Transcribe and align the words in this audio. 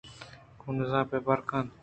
کُنر 0.59 0.87
کہ 1.09 1.17
بر 1.25 1.39
کنت 1.47 1.71